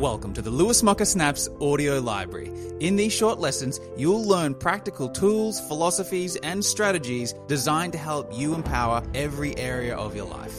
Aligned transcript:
Welcome 0.00 0.32
to 0.32 0.40
the 0.40 0.48
Lewis 0.48 0.82
Mocker 0.82 1.04
Snaps 1.04 1.46
audio 1.60 2.00
library. 2.00 2.50
In 2.80 2.96
these 2.96 3.12
short 3.12 3.38
lessons, 3.38 3.78
you'll 3.98 4.26
learn 4.26 4.54
practical 4.54 5.10
tools, 5.10 5.60
philosophies, 5.68 6.36
and 6.36 6.64
strategies 6.64 7.34
designed 7.48 7.92
to 7.92 7.98
help 7.98 8.32
you 8.32 8.54
empower 8.54 9.02
every 9.12 9.54
area 9.58 9.94
of 9.94 10.16
your 10.16 10.24
life. 10.24 10.58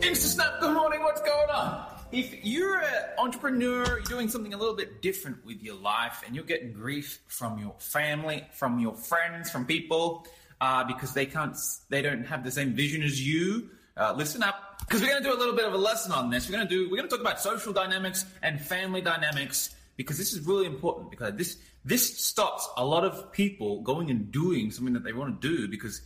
InstaSnap, 0.00 0.60
good 0.60 0.72
morning, 0.72 1.02
what's 1.02 1.20
going 1.20 1.50
on? 1.50 1.86
If 2.10 2.42
you're 2.42 2.80
an 2.80 3.02
entrepreneur, 3.18 3.84
you're 3.84 4.00
doing 4.04 4.30
something 4.30 4.54
a 4.54 4.56
little 4.56 4.76
bit 4.76 5.02
different 5.02 5.44
with 5.44 5.62
your 5.62 5.76
life, 5.76 6.22
and 6.26 6.34
you're 6.34 6.46
getting 6.46 6.72
grief 6.72 7.20
from 7.26 7.58
your 7.58 7.74
family, 7.80 8.46
from 8.54 8.78
your 8.78 8.94
friends, 8.94 9.50
from 9.50 9.66
people, 9.66 10.26
uh, 10.58 10.84
because 10.84 11.12
they 11.12 11.26
can't, 11.26 11.54
they 11.90 12.00
don't 12.00 12.24
have 12.24 12.44
the 12.44 12.50
same 12.50 12.72
vision 12.72 13.02
as 13.02 13.20
you, 13.20 13.68
uh, 13.96 14.14
listen 14.16 14.42
up, 14.42 14.78
because 14.80 15.00
we're 15.00 15.08
going 15.08 15.22
to 15.22 15.28
do 15.28 15.34
a 15.34 15.38
little 15.38 15.54
bit 15.54 15.64
of 15.64 15.74
a 15.74 15.78
lesson 15.78 16.12
on 16.12 16.30
this. 16.30 16.48
We're 16.48 16.56
going 16.56 16.68
to 16.68 16.74
do, 16.74 16.90
we're 16.90 16.96
going 16.96 17.08
to 17.08 17.16
talk 17.16 17.20
about 17.20 17.40
social 17.40 17.72
dynamics 17.72 18.24
and 18.42 18.60
family 18.60 19.00
dynamics, 19.00 19.74
because 19.96 20.18
this 20.18 20.32
is 20.32 20.46
really 20.46 20.66
important. 20.66 21.10
Because 21.10 21.34
this, 21.34 21.58
this 21.84 22.18
stops 22.18 22.68
a 22.76 22.84
lot 22.84 23.04
of 23.04 23.32
people 23.32 23.80
going 23.82 24.10
and 24.10 24.30
doing 24.32 24.70
something 24.70 24.94
that 24.94 25.04
they 25.04 25.12
want 25.12 25.40
to 25.40 25.48
do 25.56 25.68
because 25.68 26.00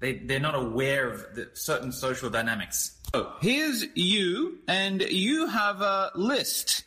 they, 0.00 0.14
they're 0.18 0.40
not 0.40 0.54
aware 0.54 1.10
of 1.10 1.34
the 1.34 1.48
certain 1.54 1.92
social 1.92 2.30
dynamics. 2.30 2.96
So 3.14 3.32
here's 3.40 3.84
you, 3.94 4.58
and 4.66 5.02
you 5.02 5.46
have 5.46 5.80
a 5.80 6.10
list. 6.14 6.84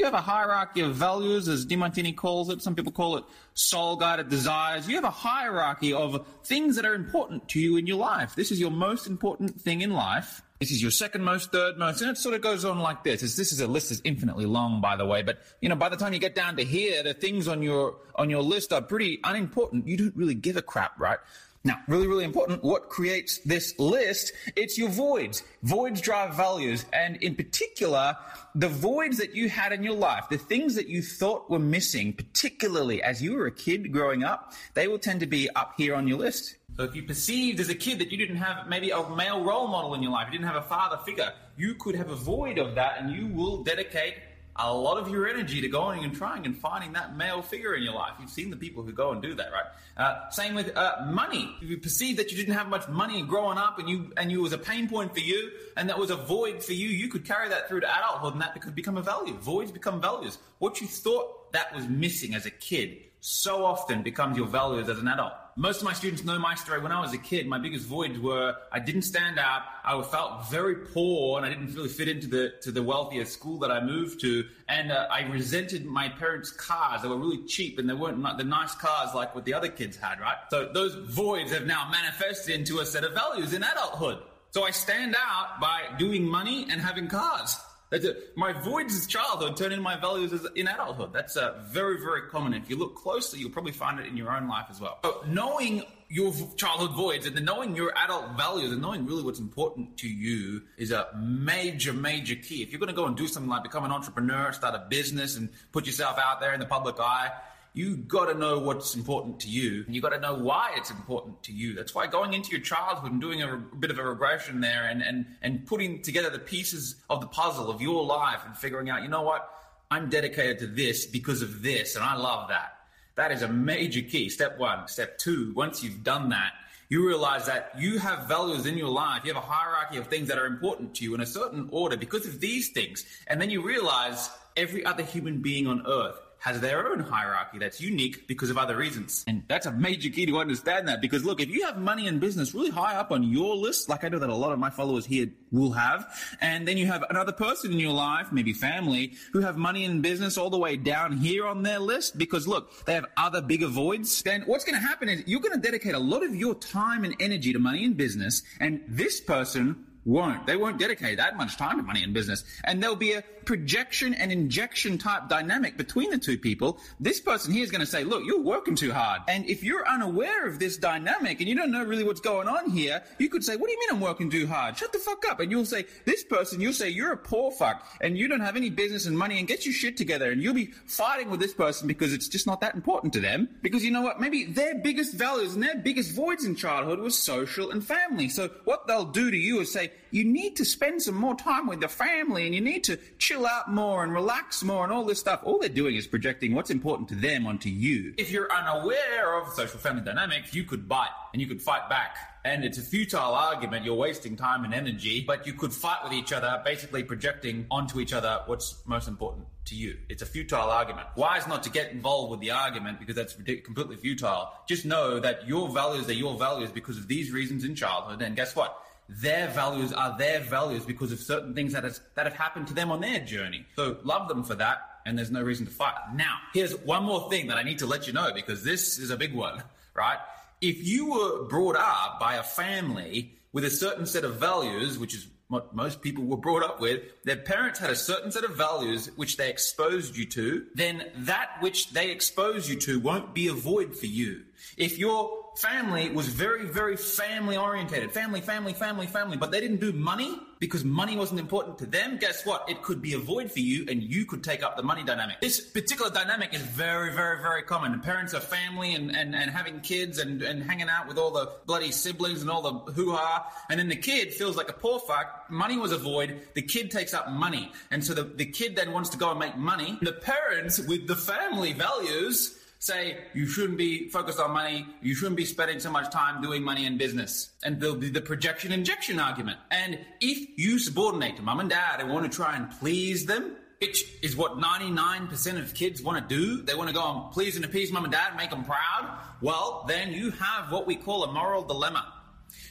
You 0.00 0.06
have 0.06 0.14
a 0.14 0.22
hierarchy 0.22 0.80
of 0.80 0.94
values, 0.94 1.46
as 1.46 1.66
Demartini 1.66 2.16
calls 2.16 2.48
it. 2.48 2.62
Some 2.62 2.74
people 2.74 2.90
call 2.90 3.18
it 3.18 3.24
soul 3.52 3.96
guided 3.96 4.30
desires. 4.30 4.88
You 4.88 4.94
have 4.94 5.04
a 5.04 5.10
hierarchy 5.10 5.92
of 5.92 6.26
things 6.42 6.76
that 6.76 6.86
are 6.86 6.94
important 6.94 7.46
to 7.50 7.60
you 7.60 7.76
in 7.76 7.86
your 7.86 7.98
life. 7.98 8.34
This 8.34 8.50
is 8.50 8.58
your 8.58 8.70
most 8.70 9.06
important 9.06 9.60
thing 9.60 9.82
in 9.82 9.90
life. 9.92 10.40
This 10.58 10.70
is 10.70 10.80
your 10.80 10.90
second 10.90 11.22
most, 11.22 11.52
third 11.52 11.76
most, 11.76 12.00
and 12.00 12.10
it 12.10 12.16
sort 12.16 12.34
of 12.34 12.40
goes 12.40 12.64
on 12.64 12.78
like 12.78 13.04
this. 13.04 13.20
this 13.20 13.52
is 13.52 13.60
a 13.60 13.66
list 13.66 13.90
is 13.90 14.00
infinitely 14.02 14.46
long, 14.46 14.80
by 14.80 14.96
the 14.96 15.04
way. 15.04 15.20
But 15.20 15.40
you 15.60 15.68
know, 15.68 15.74
by 15.74 15.90
the 15.90 15.98
time 15.98 16.14
you 16.14 16.18
get 16.18 16.34
down 16.34 16.56
to 16.56 16.64
here, 16.64 17.02
the 17.02 17.12
things 17.12 17.46
on 17.46 17.62
your 17.62 17.96
on 18.14 18.30
your 18.30 18.42
list 18.42 18.72
are 18.72 18.80
pretty 18.80 19.20
unimportant. 19.22 19.86
You 19.86 19.98
don't 19.98 20.16
really 20.16 20.34
give 20.34 20.56
a 20.56 20.62
crap, 20.62 20.98
right? 20.98 21.18
Now, 21.62 21.78
really, 21.88 22.06
really 22.06 22.24
important, 22.24 22.64
what 22.64 22.88
creates 22.88 23.38
this 23.40 23.78
list? 23.78 24.32
It's 24.56 24.78
your 24.78 24.88
voids. 24.88 25.42
Voids 25.62 26.00
drive 26.00 26.34
values, 26.34 26.86
and 26.90 27.16
in 27.16 27.34
particular, 27.34 28.16
the 28.54 28.68
voids 28.68 29.18
that 29.18 29.34
you 29.34 29.50
had 29.50 29.70
in 29.72 29.82
your 29.82 29.94
life, 29.94 30.24
the 30.30 30.38
things 30.38 30.74
that 30.76 30.88
you 30.88 31.02
thought 31.02 31.50
were 31.50 31.58
missing, 31.58 32.14
particularly 32.14 33.02
as 33.02 33.22
you 33.22 33.34
were 33.34 33.44
a 33.44 33.52
kid 33.52 33.92
growing 33.92 34.24
up, 34.24 34.54
they 34.72 34.88
will 34.88 34.98
tend 34.98 35.20
to 35.20 35.26
be 35.26 35.50
up 35.50 35.74
here 35.76 35.94
on 35.94 36.08
your 36.08 36.16
list. 36.16 36.56
So 36.78 36.84
if 36.84 36.94
you 36.94 37.02
perceived 37.02 37.60
as 37.60 37.68
a 37.68 37.74
kid 37.74 37.98
that 37.98 38.10
you 38.10 38.16
didn't 38.16 38.36
have 38.36 38.66
maybe 38.66 38.90
a 38.90 39.06
male 39.10 39.44
role 39.44 39.68
model 39.68 39.92
in 39.92 40.02
your 40.02 40.12
life, 40.12 40.28
you 40.28 40.38
didn't 40.38 40.50
have 40.50 40.64
a 40.64 40.66
father 40.66 40.96
figure, 41.04 41.34
you 41.58 41.74
could 41.74 41.94
have 41.94 42.08
a 42.08 42.16
void 42.16 42.56
of 42.56 42.74
that, 42.76 42.98
and 42.98 43.12
you 43.12 43.26
will 43.26 43.62
dedicate 43.62 44.14
a 44.62 44.72
lot 44.72 44.98
of 44.98 45.08
your 45.08 45.28
energy 45.28 45.60
to 45.60 45.68
going 45.68 46.04
and 46.04 46.14
trying 46.14 46.44
and 46.46 46.56
finding 46.56 46.92
that 46.92 47.16
male 47.16 47.42
figure 47.42 47.74
in 47.74 47.82
your 47.82 47.94
life. 47.94 48.12
You've 48.20 48.30
seen 48.30 48.50
the 48.50 48.56
people 48.56 48.82
who 48.82 48.92
go 48.92 49.12
and 49.12 49.22
do 49.22 49.34
that, 49.34 49.48
right? 49.52 49.64
Uh, 49.96 50.28
same 50.30 50.54
with 50.54 50.76
uh, 50.76 51.06
money. 51.06 51.54
If 51.60 51.68
you 51.68 51.78
perceive 51.78 52.16
that 52.18 52.30
you 52.30 52.36
didn't 52.36 52.54
have 52.54 52.68
much 52.68 52.88
money 52.88 53.22
growing 53.22 53.58
up, 53.58 53.78
and 53.78 53.88
you 53.88 54.12
and 54.16 54.30
you 54.30 54.40
was 54.40 54.52
a 54.52 54.58
pain 54.58 54.88
point 54.88 55.12
for 55.14 55.20
you, 55.20 55.50
and 55.76 55.88
that 55.88 55.98
was 55.98 56.10
a 56.10 56.16
void 56.16 56.62
for 56.62 56.72
you, 56.72 56.88
you 56.88 57.08
could 57.08 57.24
carry 57.24 57.48
that 57.48 57.68
through 57.68 57.80
to 57.80 57.98
adulthood, 57.98 58.34
and 58.34 58.42
that 58.42 58.60
could 58.60 58.74
become 58.74 58.96
a 58.96 59.02
value. 59.02 59.34
Voids 59.34 59.70
become 59.70 60.00
values. 60.00 60.38
What 60.58 60.80
you 60.80 60.86
thought 60.86 61.52
that 61.52 61.74
was 61.74 61.88
missing 61.88 62.34
as 62.34 62.46
a 62.46 62.50
kid 62.50 62.98
so 63.20 63.64
often 63.64 64.02
becomes 64.02 64.36
your 64.36 64.46
values 64.46 64.88
as 64.88 64.98
an 64.98 65.08
adult. 65.08 65.32
Most 65.60 65.82
of 65.82 65.84
my 65.84 65.92
students 65.92 66.24
know 66.24 66.38
my 66.38 66.54
story. 66.54 66.80
When 66.80 66.90
I 66.90 67.02
was 67.02 67.12
a 67.12 67.18
kid, 67.18 67.46
my 67.46 67.58
biggest 67.58 67.84
voids 67.84 68.18
were 68.18 68.56
I 68.72 68.78
didn't 68.78 69.02
stand 69.02 69.38
out. 69.38 69.60
I 69.84 70.00
felt 70.00 70.48
very 70.50 70.74
poor, 70.74 71.36
and 71.36 71.44
I 71.44 71.50
didn't 71.50 71.74
really 71.74 71.90
fit 71.90 72.08
into 72.08 72.28
the 72.28 72.54
to 72.62 72.72
the 72.72 72.82
wealthier 72.82 73.26
school 73.26 73.58
that 73.58 73.70
I 73.70 73.84
moved 73.84 74.22
to. 74.22 74.46
And 74.68 74.90
uh, 74.90 75.06
I 75.10 75.24
resented 75.26 75.84
my 75.84 76.08
parents' 76.08 76.50
cars. 76.50 77.02
They 77.02 77.08
were 77.08 77.18
really 77.18 77.44
cheap, 77.44 77.78
and 77.78 77.86
they 77.86 77.92
weren't 77.92 78.22
the 78.38 78.42
nice 78.44 78.74
cars 78.74 79.14
like 79.14 79.34
what 79.34 79.44
the 79.44 79.52
other 79.52 79.68
kids 79.68 79.98
had. 79.98 80.18
Right. 80.18 80.38
So 80.48 80.70
those 80.72 80.94
voids 80.94 81.52
have 81.52 81.66
now 81.66 81.90
manifested 81.90 82.54
into 82.54 82.78
a 82.78 82.86
set 82.86 83.04
of 83.04 83.12
values 83.12 83.52
in 83.52 83.62
adulthood. 83.62 84.22
So 84.52 84.64
I 84.64 84.70
stand 84.70 85.14
out 85.14 85.60
by 85.60 85.82
doing 85.98 86.26
money 86.26 86.68
and 86.70 86.80
having 86.80 87.06
cars. 87.06 87.58
That's. 87.90 88.06
My 88.36 88.52
voids 88.52 88.94
as 88.94 89.06
childhood 89.06 89.56
turn 89.56 89.72
into 89.72 89.82
my 89.82 89.96
values 89.96 90.32
as 90.32 90.46
in 90.54 90.68
adulthood. 90.68 91.12
That's 91.12 91.36
uh, 91.36 91.62
very, 91.68 92.00
very 92.00 92.22
common. 92.30 92.54
If 92.54 92.70
you 92.70 92.76
look 92.76 92.94
closely, 92.94 93.40
you'll 93.40 93.50
probably 93.50 93.72
find 93.72 94.00
it 94.00 94.06
in 94.06 94.16
your 94.16 94.30
own 94.30 94.48
life 94.48 94.66
as 94.70 94.80
well. 94.80 94.98
So 95.04 95.22
knowing 95.26 95.84
your 96.08 96.32
childhood 96.56 96.96
voids 96.96 97.24
and 97.24 97.36
then 97.36 97.44
knowing 97.44 97.76
your 97.76 97.92
adult 97.96 98.36
values 98.36 98.72
and 98.72 98.82
knowing 98.82 99.06
really 99.06 99.22
what's 99.22 99.38
important 99.38 99.96
to 99.98 100.08
you 100.08 100.60
is 100.76 100.90
a 100.90 101.06
major, 101.16 101.92
major 101.92 102.34
key. 102.34 102.62
If 102.62 102.72
you're 102.72 102.80
going 102.80 102.88
to 102.88 102.94
go 102.94 103.06
and 103.06 103.16
do 103.16 103.28
something 103.28 103.48
like 103.48 103.62
become 103.62 103.84
an 103.84 103.92
entrepreneur, 103.92 104.52
start 104.52 104.74
a 104.74 104.86
business, 104.88 105.36
and 105.36 105.50
put 105.70 105.86
yourself 105.86 106.18
out 106.18 106.40
there 106.40 106.52
in 106.52 106.58
the 106.58 106.66
public 106.66 106.98
eye, 106.98 107.30
you 107.72 107.96
got 107.96 108.26
to 108.26 108.34
know 108.34 108.58
what's 108.58 108.94
important 108.94 109.40
to 109.40 109.48
you 109.48 109.84
and 109.86 109.94
you 109.94 110.00
got 110.00 110.10
to 110.10 110.20
know 110.20 110.34
why 110.34 110.72
it's 110.76 110.90
important 110.90 111.42
to 111.44 111.52
you. 111.52 111.74
That's 111.74 111.94
why 111.94 112.06
going 112.06 112.32
into 112.32 112.50
your 112.50 112.60
childhood 112.60 113.12
and 113.12 113.20
doing 113.20 113.42
a, 113.42 113.54
a, 113.54 113.58
bit 113.58 113.90
of 113.90 113.98
a 113.98 114.04
regression 114.04 114.60
there 114.60 114.84
and, 114.88 115.02
and 115.02 115.26
and 115.42 115.66
putting 115.66 116.02
together 116.02 116.30
the 116.30 116.38
pieces 116.38 116.96
of 117.08 117.20
the 117.20 117.28
puzzle 117.28 117.70
of 117.70 117.80
your 117.80 118.04
life 118.04 118.40
and 118.44 118.56
figuring 118.56 118.90
out 118.90 119.02
you 119.02 119.08
know 119.08 119.22
what? 119.22 119.48
I'm 119.90 120.08
dedicated 120.08 120.58
to 120.60 120.66
this 120.66 121.06
because 121.06 121.42
of 121.42 121.62
this 121.62 121.96
and 121.96 122.04
i 122.04 122.14
love 122.14 122.48
that. 122.48 122.74
That 123.16 123.32
is 123.32 123.42
a 123.42 123.48
major 123.48 124.02
key. 124.02 124.28
Step 124.28 124.58
one. 124.58 124.88
Step 124.88 125.18
two 125.18 125.52
once 125.54 125.82
you've 125.82 126.02
done 126.02 126.30
that 126.30 126.52
you 126.90 127.06
realize 127.06 127.46
that 127.46 127.70
you 127.78 128.00
have 128.00 128.26
values 128.26 128.66
in 128.66 128.76
your 128.76 128.88
life. 128.88 129.22
You 129.24 129.32
have 129.32 129.42
a 129.42 129.46
hierarchy 129.46 129.96
of 129.96 130.08
things 130.08 130.26
that 130.26 130.38
are 130.38 130.46
important 130.46 130.92
to 130.96 131.04
you 131.04 131.14
in 131.14 131.20
a 131.20 131.26
certain 131.26 131.68
order 131.70 131.96
because 131.96 132.26
of 132.26 132.40
these 132.40 132.70
things. 132.70 133.04
And 133.28 133.40
then 133.40 133.48
you 133.48 133.62
realize 133.62 134.28
every 134.56 134.84
other 134.84 135.04
human 135.04 135.40
being 135.40 135.68
on 135.68 135.86
earth 135.86 136.18
has 136.40 136.60
their 136.60 136.90
own 136.90 137.00
hierarchy 137.00 137.58
that's 137.58 137.80
unique 137.80 138.26
because 138.26 138.50
of 138.50 138.56
other 138.56 138.76
reasons. 138.76 139.24
And 139.26 139.42
that's 139.46 139.66
a 139.66 139.72
major 139.72 140.08
key 140.08 140.26
to 140.26 140.38
understand 140.38 140.88
that 140.88 141.00
because 141.00 141.24
look, 141.24 141.40
if 141.40 141.48
you 141.50 141.64
have 141.66 141.76
money 141.78 142.08
and 142.08 142.18
business 142.18 142.54
really 142.54 142.70
high 142.70 142.96
up 142.96 143.12
on 143.12 143.22
your 143.22 143.54
list, 143.54 143.88
like 143.88 144.04
I 144.04 144.08
know 144.08 144.18
that 144.18 144.30
a 144.30 144.34
lot 144.34 144.52
of 144.52 144.58
my 144.58 144.70
followers 144.70 145.04
here 145.04 145.26
will 145.52 145.72
have, 145.72 146.06
and 146.40 146.66
then 146.66 146.78
you 146.78 146.86
have 146.86 147.04
another 147.10 147.32
person 147.32 147.72
in 147.72 147.78
your 147.78 147.92
life, 147.92 148.32
maybe 148.32 148.52
family, 148.52 149.14
who 149.32 149.40
have 149.40 149.56
money 149.56 149.84
and 149.84 150.02
business 150.02 150.38
all 150.38 150.48
the 150.48 150.58
way 150.58 150.76
down 150.76 151.18
here 151.18 151.46
on 151.46 151.62
their 151.62 151.78
list 151.78 152.16
because 152.16 152.48
look, 152.48 152.84
they 152.86 152.94
have 152.94 153.06
other 153.16 153.42
bigger 153.42 153.66
voids, 153.66 154.22
then 154.22 154.42
what's 154.46 154.64
going 154.64 154.80
to 154.80 154.86
happen 154.86 155.08
is 155.08 155.22
you're 155.26 155.40
going 155.40 155.54
to 155.54 155.60
dedicate 155.60 155.94
a 155.94 155.98
lot 155.98 156.24
of 156.24 156.34
your 156.34 156.54
time 156.54 157.04
and 157.04 157.14
energy 157.20 157.52
to 157.52 157.58
money 157.58 157.84
and 157.84 157.96
business, 157.96 158.42
and 158.60 158.80
this 158.88 159.20
person 159.20 159.84
won't. 160.10 160.46
They 160.46 160.56
won't 160.56 160.78
dedicate 160.78 161.16
that 161.18 161.36
much 161.36 161.56
time 161.56 161.76
to 161.76 161.82
money 161.82 162.02
in 162.02 162.12
business. 162.12 162.44
And 162.64 162.82
there'll 162.82 162.96
be 162.96 163.12
a 163.12 163.22
projection 163.44 164.14
and 164.14 164.30
injection 164.30 164.98
type 164.98 165.28
dynamic 165.28 165.76
between 165.76 166.10
the 166.10 166.18
two 166.18 166.36
people. 166.36 166.78
This 166.98 167.20
person 167.20 167.52
here 167.52 167.62
is 167.62 167.70
going 167.70 167.80
to 167.80 167.86
say, 167.86 168.04
look, 168.04 168.24
you're 168.24 168.42
working 168.42 168.74
too 168.74 168.92
hard. 168.92 169.22
And 169.28 169.46
if 169.46 169.62
you're 169.62 169.88
unaware 169.88 170.46
of 170.46 170.58
this 170.58 170.76
dynamic 170.76 171.40
and 171.40 171.48
you 171.48 171.54
don't 171.54 171.70
know 171.70 171.84
really 171.84 172.04
what's 172.04 172.20
going 172.20 172.48
on 172.48 172.70
here, 172.70 173.02
you 173.18 173.28
could 173.28 173.44
say, 173.44 173.56
what 173.56 173.66
do 173.66 173.72
you 173.72 173.78
mean 173.80 173.88
I'm 173.90 174.00
working 174.00 174.30
too 174.30 174.46
hard? 174.46 174.76
Shut 174.76 174.92
the 174.92 174.98
fuck 174.98 175.24
up. 175.28 175.40
And 175.40 175.50
you'll 175.50 175.64
say, 175.64 175.86
this 176.04 176.24
person, 176.24 176.60
you'll 176.60 176.72
say, 176.72 176.88
you're 176.90 177.12
a 177.12 177.16
poor 177.16 177.50
fuck 177.50 177.86
and 178.00 178.18
you 178.18 178.28
don't 178.28 178.40
have 178.40 178.56
any 178.56 178.70
business 178.70 179.06
and 179.06 179.16
money 179.16 179.38
and 179.38 179.48
get 179.48 179.64
your 179.64 179.74
shit 179.74 179.96
together. 179.96 180.30
And 180.30 180.42
you'll 180.42 180.54
be 180.54 180.72
fighting 180.86 181.30
with 181.30 181.40
this 181.40 181.54
person 181.54 181.88
because 181.88 182.12
it's 182.12 182.28
just 182.28 182.46
not 182.46 182.60
that 182.60 182.74
important 182.74 183.12
to 183.14 183.20
them. 183.20 183.48
Because 183.62 183.84
you 183.84 183.90
know 183.90 184.02
what? 184.02 184.20
Maybe 184.20 184.44
their 184.44 184.78
biggest 184.78 185.14
values 185.14 185.54
and 185.54 185.62
their 185.62 185.76
biggest 185.76 186.12
voids 186.12 186.44
in 186.44 186.56
childhood 186.56 187.00
was 187.00 187.16
social 187.16 187.70
and 187.70 187.84
family. 187.84 188.28
So 188.28 188.50
what 188.64 188.86
they'll 188.86 189.04
do 189.04 189.30
to 189.30 189.36
you 189.36 189.60
is 189.60 189.72
say, 189.72 189.90
you 190.10 190.24
need 190.24 190.56
to 190.56 190.64
spend 190.64 191.02
some 191.02 191.14
more 191.14 191.34
time 191.34 191.66
with 191.66 191.80
the 191.80 191.88
family 191.88 192.46
and 192.46 192.54
you 192.54 192.60
need 192.60 192.84
to 192.84 192.98
chill 193.18 193.46
out 193.46 193.72
more 193.72 194.02
and 194.02 194.12
relax 194.12 194.62
more 194.62 194.84
and 194.84 194.92
all 194.92 195.04
this 195.04 195.20
stuff. 195.20 195.40
All 195.44 195.58
they're 195.58 195.68
doing 195.68 195.96
is 195.96 196.06
projecting 196.06 196.54
what's 196.54 196.70
important 196.70 197.08
to 197.10 197.14
them 197.14 197.46
onto 197.46 197.68
you. 197.68 198.14
If 198.16 198.30
you're 198.30 198.50
unaware 198.52 199.40
of 199.40 199.52
social 199.54 199.78
family 199.78 200.02
dynamics, 200.02 200.54
you 200.54 200.64
could 200.64 200.88
bite 200.88 201.08
and 201.32 201.40
you 201.40 201.48
could 201.48 201.62
fight 201.62 201.88
back. 201.88 202.16
And 202.44 202.64
it's 202.64 202.78
a 202.78 202.82
futile 202.82 203.34
argument. 203.34 203.84
You're 203.84 203.96
wasting 203.96 204.34
time 204.34 204.64
and 204.64 204.72
energy, 204.72 205.22
but 205.26 205.46
you 205.46 205.52
could 205.52 205.74
fight 205.74 205.98
with 206.02 206.14
each 206.14 206.32
other, 206.32 206.62
basically 206.64 207.02
projecting 207.04 207.66
onto 207.70 208.00
each 208.00 208.14
other 208.14 208.40
what's 208.46 208.82
most 208.86 209.08
important 209.08 209.46
to 209.66 209.74
you. 209.74 209.98
It's 210.08 210.22
a 210.22 210.26
futile 210.26 210.70
argument. 210.70 211.06
Wise 211.16 211.46
not 211.46 211.62
to 211.64 211.70
get 211.70 211.92
involved 211.92 212.30
with 212.30 212.40
the 212.40 212.50
argument 212.50 212.98
because 212.98 213.14
that's 213.14 213.34
completely 213.34 213.96
futile. 213.96 214.50
Just 214.66 214.86
know 214.86 215.20
that 215.20 215.46
your 215.46 215.68
values 215.68 216.08
are 216.08 216.14
your 216.14 216.38
values 216.38 216.70
because 216.70 216.96
of 216.96 217.08
these 217.08 217.30
reasons 217.30 217.62
in 217.62 217.74
childhood. 217.74 218.22
And 218.22 218.34
guess 218.34 218.56
what? 218.56 218.74
Their 219.10 219.48
values 219.48 219.92
are 219.92 220.16
their 220.16 220.40
values 220.40 220.84
because 220.84 221.10
of 221.10 221.18
certain 221.18 221.52
things 221.52 221.72
that, 221.72 221.82
has, 221.82 222.00
that 222.14 222.26
have 222.26 222.34
happened 222.34 222.68
to 222.68 222.74
them 222.74 222.92
on 222.92 223.00
their 223.00 223.18
journey. 223.20 223.66
So 223.74 223.98
love 224.04 224.28
them 224.28 224.44
for 224.44 224.54
that, 224.54 224.78
and 225.04 225.18
there's 225.18 225.32
no 225.32 225.42
reason 225.42 225.66
to 225.66 225.72
fight. 225.72 225.94
Now, 226.14 226.36
here's 226.54 226.76
one 226.78 227.02
more 227.04 227.28
thing 227.28 227.48
that 227.48 227.56
I 227.56 227.64
need 227.64 227.80
to 227.80 227.86
let 227.86 228.06
you 228.06 228.12
know 228.12 228.30
because 228.32 228.62
this 228.62 228.98
is 228.98 229.10
a 229.10 229.16
big 229.16 229.34
one, 229.34 229.62
right? 229.94 230.18
If 230.60 230.86
you 230.86 231.10
were 231.10 231.48
brought 231.48 231.76
up 231.76 232.20
by 232.20 232.36
a 232.36 232.42
family 232.42 233.34
with 233.52 233.64
a 233.64 233.70
certain 233.70 234.06
set 234.06 234.24
of 234.24 234.36
values, 234.36 234.98
which 234.98 235.14
is 235.14 235.26
what 235.48 235.74
most 235.74 236.00
people 236.00 236.24
were 236.24 236.36
brought 236.36 236.62
up 236.62 236.80
with, 236.80 237.02
their 237.24 237.36
parents 237.36 237.80
had 237.80 237.90
a 237.90 237.96
certain 237.96 238.30
set 238.30 238.44
of 238.44 238.56
values 238.56 239.10
which 239.16 239.36
they 239.36 239.50
exposed 239.50 240.16
you 240.16 240.24
to, 240.24 240.64
then 240.76 241.04
that 241.16 241.56
which 241.58 241.90
they 241.90 242.10
expose 242.10 242.70
you 242.70 242.76
to 242.76 243.00
won't 243.00 243.34
be 243.34 243.48
a 243.48 243.52
void 243.52 243.96
for 243.96 244.06
you. 244.06 244.42
If 244.76 244.96
your 244.96 245.49
family 245.60 246.10
was 246.10 246.28
very, 246.28 246.64
very 246.64 246.96
family 246.96 247.56
orientated. 247.56 248.12
Family, 248.12 248.40
family, 248.40 248.72
family, 248.72 249.06
family. 249.06 249.36
But 249.36 249.50
they 249.50 249.60
didn't 249.60 249.80
do 249.80 249.92
money 249.92 250.38
because 250.58 250.84
money 250.84 251.16
wasn't 251.16 251.40
important 251.40 251.78
to 251.78 251.86
them. 251.86 252.18
Guess 252.18 252.46
what? 252.46 252.68
It 252.68 252.82
could 252.82 253.02
be 253.02 253.14
a 253.14 253.18
void 253.18 253.52
for 253.52 253.60
you 253.60 253.86
and 253.88 254.02
you 254.02 254.24
could 254.24 254.42
take 254.42 254.62
up 254.62 254.76
the 254.76 254.82
money 254.82 255.04
dynamic. 255.04 255.40
This 255.40 255.60
particular 255.60 256.10
dynamic 256.10 256.54
is 256.54 256.62
very, 256.62 257.12
very, 257.14 257.40
very 257.42 257.62
common. 257.62 258.00
Parents 258.00 258.34
are 258.34 258.40
family 258.40 258.94
and, 258.94 259.14
and, 259.14 259.34
and 259.34 259.50
having 259.50 259.80
kids 259.80 260.18
and, 260.18 260.42
and 260.42 260.62
hanging 260.62 260.88
out 260.88 261.06
with 261.06 261.18
all 261.18 261.30
the 261.30 261.50
bloody 261.66 261.92
siblings 261.92 262.40
and 262.42 262.50
all 262.50 262.62
the 262.62 262.92
hoo 262.92 263.12
ha. 263.12 263.50
And 263.68 263.78
then 263.78 263.88
the 263.88 263.96
kid 263.96 264.32
feels 264.32 264.56
like 264.56 264.68
a 264.68 264.74
poor 264.74 264.98
fuck. 265.00 265.46
Money 265.50 265.76
was 265.78 265.92
a 265.92 265.98
void. 265.98 266.40
The 266.54 266.62
kid 266.62 266.90
takes 266.90 267.14
up 267.14 267.30
money. 267.30 267.72
And 267.90 268.04
so 268.04 268.14
the, 268.14 268.24
the 268.24 268.46
kid 268.46 268.76
then 268.76 268.92
wants 268.92 269.10
to 269.10 269.18
go 269.18 269.30
and 269.30 269.38
make 269.38 269.56
money. 269.56 269.98
The 270.00 270.12
parents 270.12 270.78
with 270.78 271.06
the 271.06 271.16
family 271.16 271.72
values 271.72 272.59
say 272.80 273.18
you 273.34 273.46
shouldn't 273.46 273.76
be 273.76 274.08
focused 274.08 274.40
on 274.40 274.50
money, 274.52 274.86
you 275.02 275.14
shouldn't 275.14 275.36
be 275.36 275.44
spending 275.44 275.78
so 275.78 275.90
much 275.90 276.10
time 276.10 276.42
doing 276.42 276.62
money 276.62 276.86
and 276.86 276.98
business. 276.98 277.50
And 277.62 277.78
there'll 277.78 277.94
be 277.94 278.08
the 278.08 278.22
projection 278.22 278.72
injection 278.72 279.20
argument. 279.20 279.58
And 279.70 279.98
if 280.20 280.58
you 280.58 280.78
subordinate 280.78 281.36
to 281.36 281.42
mum 281.42 281.60
and 281.60 281.68
dad 281.68 282.00
and 282.00 282.10
want 282.10 282.30
to 282.30 282.34
try 282.34 282.56
and 282.56 282.70
please 282.70 283.26
them, 283.26 283.54
which 283.80 284.04
is 284.22 284.34
what 284.34 284.58
99% 284.58 285.58
of 285.58 285.74
kids 285.74 286.02
want 286.02 286.28
to 286.28 286.34
do. 286.34 286.62
They 286.62 286.74
want 286.74 286.88
to 286.88 286.94
go 286.94 287.02
and 287.02 287.32
please 287.32 287.56
and 287.56 287.64
appease 287.64 287.90
mum 287.90 288.04
and 288.04 288.12
dad, 288.12 288.36
make 288.36 288.50
them 288.50 288.64
proud. 288.64 289.18
Well, 289.40 289.84
then 289.88 290.12
you 290.12 290.30
have 290.32 290.70
what 290.70 290.86
we 290.86 290.96
call 290.96 291.24
a 291.24 291.32
moral 291.32 291.62
dilemma. 291.62 292.12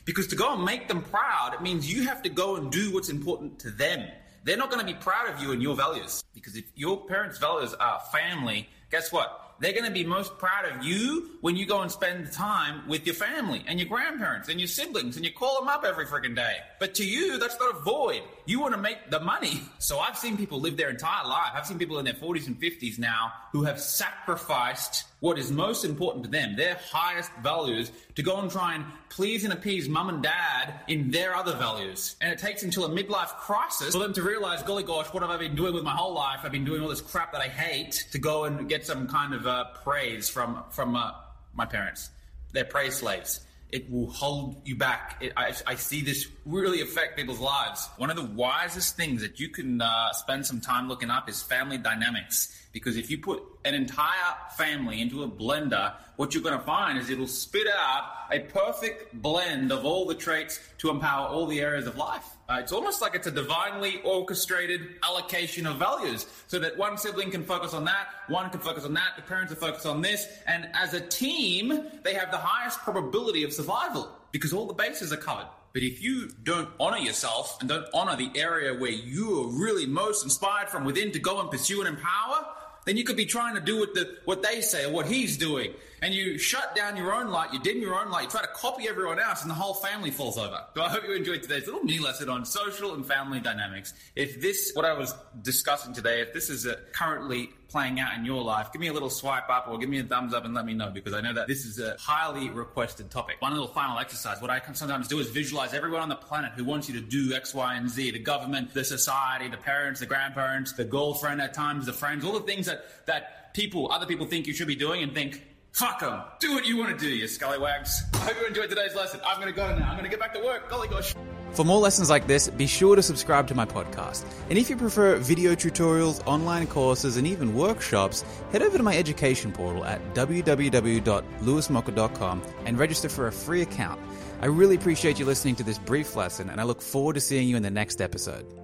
Because 0.06 0.28
to 0.28 0.36
go 0.36 0.54
and 0.54 0.64
make 0.64 0.88
them 0.88 1.02
proud, 1.02 1.56
it 1.56 1.62
means 1.62 1.92
you 1.92 2.04
have 2.04 2.22
to 2.24 2.30
go 2.30 2.58
and 2.58 2.72
do 2.72 2.94
what's 2.94 3.10
important 3.10 3.58
to 3.60 3.72
them. 3.72 4.08
They're 4.44 4.58
not 4.58 4.70
going 4.70 4.86
to 4.86 4.92
be 4.92 5.00
proud 5.00 5.30
of 5.34 5.42
you 5.42 5.52
and 5.52 5.62
your 5.64 5.76
values. 5.76 6.24
Because 6.34 6.56
if 6.56 6.66
your 6.76 7.06
parents' 7.06 7.40
values 7.40 7.74
are 7.74 8.00
family, 8.12 8.70
guess 8.92 9.12
what? 9.12 9.49
They're 9.60 9.74
going 9.74 9.86
to 9.86 9.92
be 9.92 10.06
most 10.06 10.38
proud 10.38 10.66
of 10.66 10.84
you 10.84 11.32
when 11.42 11.56
you 11.56 11.66
go 11.66 11.82
and 11.82 11.92
spend 11.92 12.28
the 12.28 12.32
time 12.32 12.88
with 12.88 13.06
your 13.06 13.16
family 13.16 13.64
and 13.68 13.80
your 13.80 13.90
grandparents 13.90 14.48
and 14.50 14.60
your 14.60 14.68
siblings 14.68 15.18
and 15.18 15.26
you 15.26 15.32
call 15.32 15.60
them 15.60 15.68
up 15.68 15.84
every 15.84 16.06
freaking 16.06 16.36
day. 16.36 16.58
But 16.80 16.96
to 16.96 17.06
you, 17.06 17.38
that's 17.38 17.60
not 17.60 17.76
a 17.76 17.80
void. 17.80 18.22
You 18.46 18.60
want 18.62 18.74
to 18.74 18.80
make 18.80 19.10
the 19.10 19.20
money. 19.20 19.62
So 19.82 19.98
I've 19.98 20.18
seen 20.18 20.38
people 20.38 20.60
live 20.60 20.78
their 20.78 20.90
entire 20.90 21.26
life. 21.28 21.52
I've 21.56 21.66
seen 21.66 21.80
people 21.80 21.98
in 21.98 22.06
their 22.06 22.14
40s 22.14 22.46
and 22.46 22.60
50s 22.60 23.00
now 23.00 23.32
who 23.54 23.64
have 23.64 23.80
sacrificed 23.80 25.06
what 25.20 25.38
is 25.38 25.52
most 25.52 25.84
important 25.84 26.24
to 26.24 26.30
them, 26.30 26.56
their 26.56 26.80
highest 26.92 27.32
values, 27.44 27.92
to 28.16 28.24
go 28.24 28.40
and 28.40 28.50
try 28.50 28.76
and 28.76 28.86
please 29.10 29.44
and 29.44 29.52
appease 29.52 29.90
mum 29.90 30.10
and 30.10 30.24
dad 30.24 30.74
in 30.88 31.12
their 31.12 31.36
other 31.36 31.56
values. 31.56 32.16
And 32.22 32.32
it 32.32 32.40
takes 32.40 32.64
until 32.64 32.86
a 32.86 32.90
midlife 32.90 33.30
crisis 33.38 33.94
for 33.94 34.00
them 34.00 34.14
to 34.14 34.24
realize, 34.24 34.64
golly 34.64 34.84
gosh, 34.84 35.08
what 35.08 35.22
have 35.22 35.30
I 35.30 35.38
been 35.38 35.56
doing 35.56 35.74
with 35.74 35.84
my 35.84 35.96
whole 35.96 36.14
life? 36.14 36.40
I've 36.44 36.52
been 36.52 36.66
doing 36.66 36.82
all 36.82 36.90
this 36.90 37.02
crap 37.02 37.34
that 37.34 37.42
I 37.42 37.48
hate 37.48 38.06
to 38.12 38.18
go 38.18 38.46
and 38.46 38.70
get 38.70 38.86
some 38.86 39.08
kind 39.08 39.34
of 39.34 39.46
uh, 39.46 39.66
praise 39.84 40.30
from 40.30 40.64
from 40.70 40.96
uh, 40.96 41.12
my 41.54 41.66
parents. 41.66 42.10
They're 42.54 42.66
praise 42.66 42.96
slaves. 42.96 43.42
It 43.72 43.92
will 43.92 44.10
hold 44.10 44.62
you 44.66 44.76
back. 44.76 45.18
It, 45.22 45.34
I, 45.38 45.54
I, 45.68 45.76
see 45.76 46.02
this 46.02 46.28
really 46.44 46.82
affect 46.82 47.16
people's 47.16 47.40
lives. 47.40 47.88
One 47.98 48.10
of 48.10 48.16
the 48.16 48.26
wisest 48.26 48.98
things 48.98 49.22
that 49.22 49.40
you 49.40 49.50
can 49.50 49.80
uh, 49.80 50.12
spend 50.14 50.48
some 50.48 50.60
time 50.60 50.88
looking 50.88 51.12
up 51.12 51.30
is 51.30 51.44
family 51.44 51.78
dynamics. 51.78 52.68
Because 52.72 52.98
if 52.98 53.10
you 53.10 53.18
put 53.18 53.42
an 53.66 53.74
entire 53.74 54.36
family 54.56 55.02
into 55.02 55.24
a 55.24 55.28
blender, 55.28 55.94
what 56.18 56.34
you're 56.34 56.44
going 56.44 56.58
to 56.58 56.64
find 56.64 57.00
is 57.00 57.10
it'll 57.10 57.26
spit 57.26 57.66
out 57.68 58.04
a 58.32 58.40
perfect 58.40 59.20
blend 59.22 59.72
of 59.72 59.86
all 59.86 60.06
the 60.06 60.14
traits 60.14 60.60
to 60.78 60.90
empower 60.90 61.28
all 61.28 61.48
the 61.48 61.60
areas 61.60 61.88
of 61.88 61.98
life. 61.98 62.38
Uh, 62.48 62.58
it's 62.60 62.72
almost 62.72 63.02
like 63.02 63.16
it's 63.16 63.26
a 63.26 63.32
divinely 63.32 64.02
orchestrated 64.04 64.82
allocation 65.04 65.66
of 65.66 65.78
values 65.78 66.28
so 66.48 66.60
that 66.60 66.78
one 66.78 66.98
sibling 66.98 67.32
can 67.32 67.44
focus 67.44 67.74
on 67.74 67.86
that, 67.86 68.08
one 68.28 68.50
can 68.50 68.60
focus 68.60 68.86
on 68.86 68.94
that, 68.94 69.14
the 69.16 69.22
parents 69.24 69.52
are 69.52 69.56
focused 69.56 69.86
on 69.86 70.02
this, 70.02 70.28
and 70.46 70.68
as 70.74 70.94
a 70.94 71.02
team, 71.02 71.88
they 72.04 72.14
have 72.14 72.32
the 72.32 72.38
highest 72.38 72.80
probability 72.80 73.44
of 73.44 73.52
survival 73.52 74.10
because 74.32 74.54
all 74.54 74.68
the 74.68 74.74
bases 74.74 75.12
are 75.12 75.18
covered. 75.18 75.48
But 75.74 75.84
if 75.84 76.02
you 76.02 76.30
don't 76.44 76.70
honor 76.80 76.98
yourself 76.98 77.58
and 77.60 77.70
don't 77.70 77.86
honor 77.94 78.16
the 78.16 78.32
area 78.36 78.74
where 78.74 78.92
you 78.92 79.44
are 79.44 79.48
really 79.48 79.86
most 79.86 80.24
inspired 80.24 80.70
from 80.70 80.84
within 80.84 81.12
to 81.12 81.20
go 81.20 81.40
and 81.40 81.52
pursue 81.52 81.82
and 81.82 81.90
empower, 81.90 82.46
then 82.86 82.98
you 82.98 83.04
could 83.04 83.18
be 83.18 83.26
trying 83.26 83.56
to 83.56 83.62
do 83.62 83.80
what 83.80 83.94
the 83.94 84.18
what 84.26 84.42
they 84.42 84.62
say 84.62 84.86
or 84.86 84.92
what 84.92 85.06
he's 85.06 85.38
doing, 85.38 85.74
and 86.02 86.14
you 86.14 86.38
shut 86.38 86.76
down 86.76 86.98
your 86.98 87.14
own 87.14 87.28
light. 87.28 87.54
You 87.54 87.60
dim 87.60 87.82
your 87.82 88.00
own 88.00 88.10
light. 88.10 88.24
You 88.24 88.30
try 88.30 88.42
to 88.42 88.48
copy 88.48 88.88
everyone 88.88 89.20
else, 89.20 89.42
and 89.42 89.50
the 89.50 89.56
whole 89.56 89.74
family 89.74 90.12
falls 90.12 90.38
over. 90.38 90.60
So 90.76 90.84
I 90.84 90.90
hope 90.90 91.04
you 91.08 91.14
enjoyed 91.14 91.42
today's 91.42 91.66
little 91.66 91.84
mini 91.84 92.00
lesson 92.00 92.30
on 92.30 92.46
social 92.46 92.94
and 92.94 93.06
family 93.06 93.40
dynamics. 93.40 93.94
If 94.16 94.42
this, 94.42 94.72
what 94.74 94.86
I 94.86 94.94
was 94.94 95.14
discussing 95.42 95.94
today, 95.94 96.22
if 96.22 96.34
this 96.34 96.50
is 96.50 96.68
currently 96.94 97.52
playing 97.70 98.00
out 98.00 98.18
in 98.18 98.26
your 98.26 98.44
life, 98.44 98.72
give 98.72 98.82
me 98.82 98.88
a 98.88 98.94
little 98.94 99.10
swipe 99.10 99.50
up 99.50 99.68
or 99.70 99.78
give 99.78 99.90
me 99.90 100.00
a 100.00 100.04
thumbs 100.04 100.34
up 100.34 100.46
and 100.46 100.54
let 100.54 100.66
me 100.66 100.74
know 100.74 100.90
because 100.90 101.14
I 101.14 101.22
know 101.22 101.34
that 101.34 101.48
this 101.48 101.66
is 101.66 101.80
a 101.80 101.96
highly 102.00 102.50
requested 102.50 103.10
topic. 103.10 103.38
One 103.40 103.54
little 103.54 103.68
final 103.68 104.00
exercise. 104.00 104.42
What 104.42 104.50
I 104.50 104.60
can 104.60 104.76
sometimes 104.76 105.08
do 105.08 105.20
is 105.20 105.30
visualize 105.30 105.74
everyone 105.74 106.02
on 106.02 106.10
the 106.10 106.16
planet 106.16 106.54
who 106.56 106.64
wants 106.66 106.90
you 106.90 107.00
to 107.00 107.06
do 107.06 107.34
X, 107.34 107.54
Y, 107.54 107.76
and 107.76 107.90
Z. 107.90 108.12
The 108.12 108.20
government, 108.20 108.74
the 108.74 108.84
society, 108.84 109.48
the 109.48 109.58
parents, 109.58 110.00
the 110.00 110.06
grandparents, 110.06 110.74
the 110.74 110.86
girlfriend 110.86 111.42
at 111.42 111.54
times, 111.54 111.86
the 111.86 111.94
friends, 111.94 112.26
all 112.26 112.34
the 112.34 112.42
things 112.42 112.66
that, 112.66 113.06
that 113.06 113.54
people, 113.54 113.92
other 113.92 114.06
people 114.06 114.26
think 114.26 114.48
you 114.48 114.54
should 114.54 114.68
be 114.68 114.76
doing 114.76 115.04
and 115.04 115.14
think, 115.14 115.44
Fuck 115.72 116.00
them. 116.00 116.22
Do 116.40 116.56
what 116.56 116.66
you 116.66 116.78
want 116.78 116.98
to 116.98 116.98
do, 116.98 117.10
you 117.10 117.28
scallywags. 117.28 118.04
I 118.16 118.18
hope 118.18 118.42
you 118.42 118.48
enjoyed 118.48 118.70
today's 118.70 118.96
lesson. 118.96 119.22
I'm 119.26 119.40
going 119.40 119.54
to 119.54 119.56
go 119.56 119.68
now. 119.78 119.86
I'm 119.86 119.94
going 119.98 120.04
to 120.04 120.10
get 120.10 120.20
back 120.20 120.34
to 120.34 120.44
work. 120.44 120.68
Golly 120.70 120.88
gosh. 120.88 121.14
For 121.54 121.64
more 121.66 121.80
lessons 121.80 122.10
like 122.10 122.28
this, 122.28 122.48
be 122.50 122.68
sure 122.68 122.96
to 122.96 123.04
subscribe 123.04 123.48
to 123.48 123.56
my 123.56 123.66
podcast. 123.66 124.24
And 124.50 124.58
if 124.58 124.70
you 124.70 124.78
prefer 124.78 125.18
video 125.18 125.56
tutorials, 125.56 126.26
online 126.26 126.68
courses, 126.68 127.18
and 127.18 127.28
even 127.28 127.54
workshops, 127.54 128.24
head 128.52 128.62
over 128.62 128.78
to 128.78 128.84
my 128.84 128.98
education 128.98 129.52
portal 129.52 129.84
at 129.86 130.02
www.lewismocker.com 130.14 132.42
and 132.66 132.80
register 132.80 133.10
for 133.10 133.28
a 133.28 133.32
free 133.32 133.62
account. 133.62 134.00
I 134.42 134.46
really 134.46 134.76
appreciate 134.76 135.20
you 135.20 135.26
listening 135.26 135.56
to 135.56 135.64
this 135.64 135.80
brief 135.80 136.16
lesson, 136.16 136.50
and 136.50 136.62
I 136.62 136.64
look 136.64 136.82
forward 136.82 137.16
to 137.16 137.22
seeing 137.22 137.50
you 137.50 137.58
in 137.58 137.64
the 137.64 137.72
next 137.72 138.02
episode. 138.02 138.59